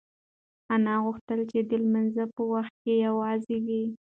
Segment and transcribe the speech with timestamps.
[0.73, 3.83] انا غوښتل چې د لمانځه په وخت کې یوازې وي.